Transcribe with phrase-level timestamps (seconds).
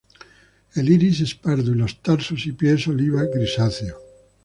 [0.73, 3.99] El iris es pardo y los tarsos y pies oliva grisáceo.